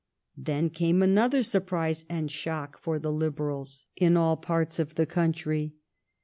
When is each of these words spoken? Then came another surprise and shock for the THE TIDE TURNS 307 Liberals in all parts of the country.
Then 0.35 0.71
came 0.71 1.03
another 1.03 1.43
surprise 1.43 2.05
and 2.09 2.31
shock 2.31 2.79
for 2.79 2.97
the 2.97 3.09
THE 3.11 3.11
TIDE 3.29 3.37
TURNS 3.37 3.85
307 3.99 4.09
Liberals 4.09 4.17
in 4.17 4.17
all 4.17 4.35
parts 4.35 4.79
of 4.79 4.95
the 4.95 5.05
country. 5.05 5.75